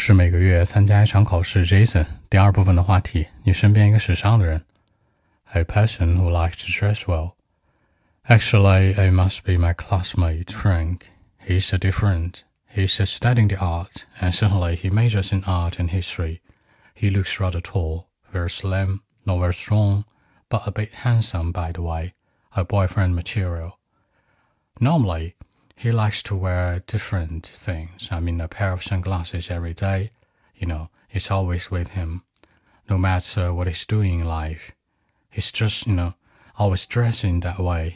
[0.00, 1.66] 是每个月参加一场考试。
[1.66, 4.64] Jason，第二部分的话题，你身边一个时尚的人。
[5.52, 7.32] A person who likes to dress well.
[8.26, 11.00] Actually, it must be my classmate Frank.
[11.46, 12.44] He's a different.
[12.74, 16.40] He's studying the art, and certainly he majors in art and history.
[16.94, 20.04] He looks rather tall, very slim, not very strong,
[20.48, 22.14] but a bit handsome by the way.
[22.54, 23.78] A boyfriend material.
[24.80, 25.34] Normally,
[25.81, 28.09] he likes to wear different things.
[28.11, 30.11] I mean, a pair of sunglasses every day.
[30.55, 32.21] You know, it's always with him,
[32.87, 34.73] no matter what he's doing in life.
[35.31, 36.13] He's just, you know,
[36.59, 37.95] always dressing that way.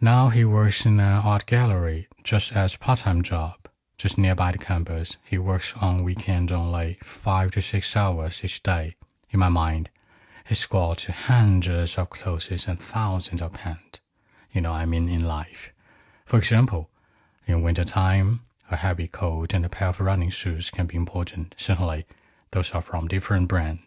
[0.00, 5.18] Now he works in an art gallery just as part-time job, just nearby the campus.
[5.28, 8.96] He works on weekends only, five to six hours each day.
[9.28, 9.90] In my mind,
[10.46, 14.00] he's got hundreds of clothes and thousands of pants.
[14.52, 15.70] You know, I mean, in life.
[16.24, 16.88] For example,
[17.46, 18.40] in wintertime,
[18.70, 21.54] a heavy coat and a pair of running shoes can be important.
[21.58, 22.06] Certainly,
[22.50, 23.82] those are from different brands.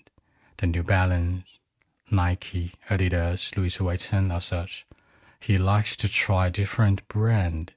[0.57, 1.59] The New Balance,
[2.11, 4.85] Nike, Adidas, Louis Vuitton or such.
[5.39, 7.73] He likes to try different brand,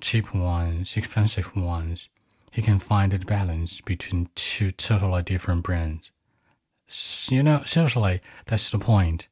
[0.00, 2.08] cheap ones, expensive ones.
[2.50, 6.12] He can find the balance between two totally different brands.
[7.30, 9.28] You know, seriously, that's the point.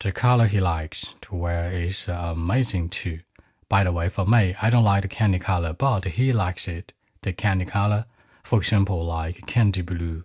[0.00, 3.20] The color he likes to wear is uh, amazing too.
[3.68, 6.92] By the way, for me, I don't like the candy color, but he likes it.
[7.22, 8.06] The candy color,
[8.42, 10.24] for example, like candy blue,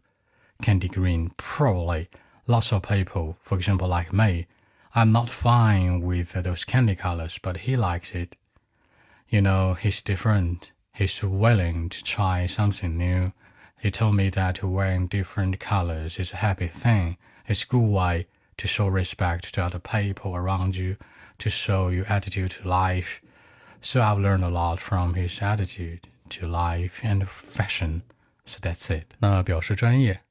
[0.62, 2.10] candy green, probably
[2.48, 4.48] lots of people, for example, like me,
[4.96, 8.36] I'm not fine with those candy colors, but he likes it.
[9.30, 10.72] You know, he's different.
[10.94, 13.32] He's willing to try something new.
[13.80, 17.18] He told me that wearing different colors is a happy thing.
[17.48, 20.98] It's a good way to show respect to other people around you,
[21.38, 23.22] to show your attitude to life.
[23.82, 28.02] So I've learned a lot from his attitude to life and fashion.
[28.46, 29.06] So that's it.
[29.20, 30.22] 那表示专业，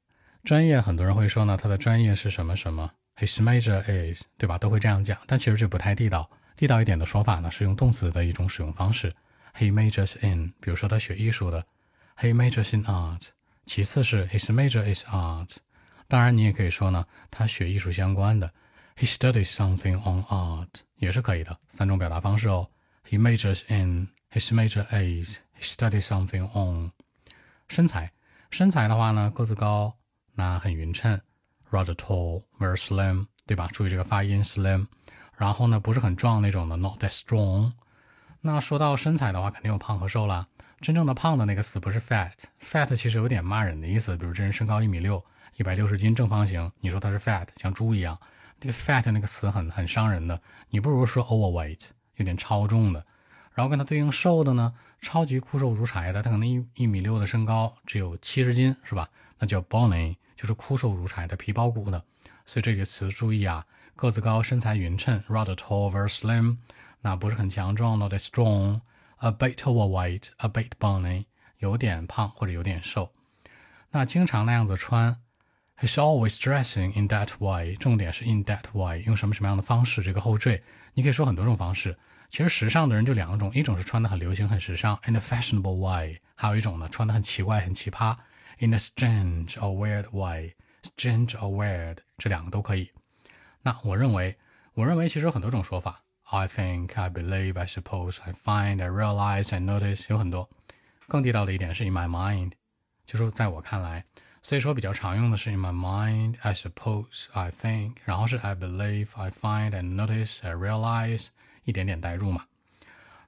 [0.43, 4.57] 专业很多人会说呢，他的专业是什么什么？His major is，对吧？
[4.57, 6.29] 都会这样讲，但其实这不太地道。
[6.55, 9.13] 地道一点的说法呢，是用动词的一种使用方式。
[9.57, 11.65] He majors in，比如说他学艺术的
[12.17, 13.21] ，He majors in art。
[13.65, 15.55] 其次是 His major is art。
[16.07, 18.51] 当然，你也可以说呢，他学艺术相关的
[18.97, 20.67] ，He studies something on art，
[20.97, 21.57] 也是可以的。
[21.67, 22.69] 三种表达方式哦。
[23.07, 26.91] He majors in his major is he studies something on。
[27.67, 28.11] 身材，
[28.49, 29.97] 身材的话呢，个子高，
[30.33, 31.21] 那很匀称
[31.71, 33.67] ，rather tall, very slim，对吧？
[33.71, 34.87] 注意这个发音，slim。
[35.37, 37.73] 然后呢，不是很壮那种的，not that strong。
[38.41, 40.47] 那说到身材的话，肯定有胖和瘦啦。
[40.81, 44.15] 真正的胖的那个词不是 fat，fat 其实有点骂人的意思。
[44.15, 45.23] 比如这人身高一米六，
[45.57, 48.17] 一百六十斤正方形，你说他是 fat，像猪一样，
[48.59, 50.41] 那个 fat 那个词很很伤人的。
[50.69, 51.81] 你不如说 overweight。
[52.19, 53.03] 有点超重的，
[53.53, 59.09] 然后跟它对应瘦的呢，超级枯瘦如柴的，他可能一一米六的身高，只有七十斤，是吧？
[59.39, 62.03] 那叫 bony，就是枯瘦如柴的皮包骨的。
[62.45, 63.65] 所以这个词注意啊，
[63.95, 66.57] 个子高，身材匀称，rather tall, very slim，
[67.01, 71.25] 那不是很强壮，not strong，a bit overweight，a bit bony，
[71.59, 73.11] 有点胖或者有点瘦。
[73.91, 75.17] 那经常那样子穿
[75.81, 80.01] ，he's always dressing in that way，重点是 in that way，用什么什么样的方式？
[80.01, 80.61] 这个后缀，
[80.93, 81.97] 你可以说很多种方式。
[82.29, 88.15] 其实时尚的人就两种，一种是穿的很流行、很时尚，in a fashionable way；还有一种呢，穿的很奇怪、很奇葩
[88.59, 90.53] ，in a strange or weird way。
[90.83, 92.89] strange or weird 这两个都可以。
[93.61, 94.37] 那我认为，
[94.73, 96.03] 我认为其实有很多种说法。
[96.31, 100.47] I think, I believe, I suppose, I find, I realize, I notice，有很多。
[101.07, 102.51] 更地道的一点是 in my mind，
[103.05, 104.05] 就是在我看来。
[104.41, 111.27] 所以说比较常用的是 in my mind, I suppose, I think，然后是 I believe, I find, I notice, I realize。
[111.65, 112.45] 一点点代入嘛，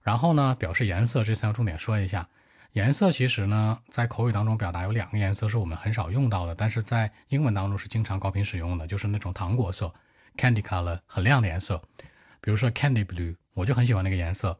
[0.02, 2.28] 然后呢，表示颜色这三个重点说一下。
[2.72, 9.94] 颜色其实呢，在口语当中表达有两个颜色是我们很少用到的，但是在英文当中是经常高频使用的，就是那种糖果色
[10.38, 11.80] （candy color） 很亮的颜色。
[12.40, 14.60] 比如说 candy blue，我就很喜欢那个颜色。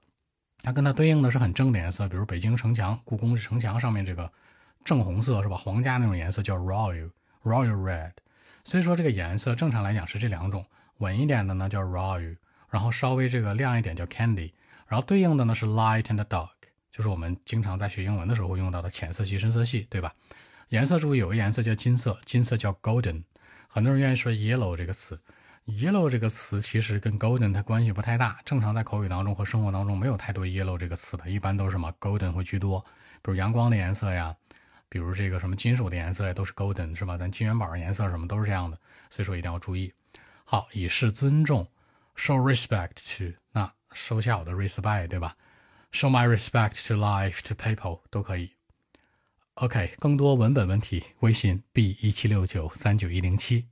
[0.62, 4.32] 它跟它对应的是很正的颜色，比如北京城墙、故宫城墙上面这个
[4.84, 5.56] 正红色是吧？
[5.58, 7.12] 皇家那种颜色叫 royal
[7.44, 8.12] royal red。
[8.64, 10.66] 所以说这个颜色正常来讲是这两种，
[10.98, 12.38] 稳一点的呢叫 royal。
[12.70, 14.54] 然后稍微这个亮一点叫 candy，
[14.88, 16.48] 然后对应的呢是 light and dark，
[16.90, 20.14] 就是我们经常在学英文的时候会用到的浅色系、深色系，对吧？
[20.70, 23.24] 颜色注意有个颜色叫金色，金色叫 golden，
[23.68, 25.20] 很多人愿意说 yellow 这个词
[25.66, 32.80] ，yellow 这个词其实跟 golden 它关系不太大，正常在口语当中和生活当中没有太多 yellow 这个词的，一般都是什么 golden 会居多，
[33.22, 34.34] 比如阳光的颜色呀，
[34.92, 37.18] 比如这个什么金属的颜色呀，都是 golden 是吧？
[37.18, 38.78] 咱金元宝的颜色什么都是这样的，
[39.10, 39.94] 所以说一定要注意。
[40.44, 41.66] 好，以示尊重。
[42.18, 45.38] show respect to 那收下我的 respect 对吧
[45.94, 48.52] ？show my respect to life to people 都可以。
[49.54, 53.66] OK，更多文本问题，微信 b 一七六九三九一零七。